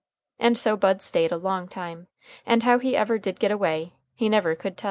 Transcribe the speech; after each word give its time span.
And 0.39 0.57
so 0.57 0.75
Bud 0.75 1.03
stayed 1.03 1.31
a 1.31 1.37
long 1.37 1.67
time, 1.67 2.07
and 2.43 2.63
how 2.63 2.79
he 2.79 2.97
ever 2.97 3.19
did 3.19 3.39
get 3.39 3.51
away 3.51 3.93
he 4.15 4.29
never 4.29 4.55
could 4.55 4.75
tell. 4.75 4.79